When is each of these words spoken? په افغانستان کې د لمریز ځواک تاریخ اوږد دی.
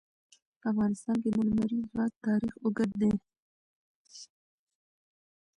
په 0.59 0.65
افغانستان 0.71 1.15
کې 1.23 1.29
د 1.35 1.37
لمریز 1.47 1.83
ځواک 1.91 2.11
تاریخ 2.25 2.53
اوږد 2.63 2.91
دی. 3.01 3.13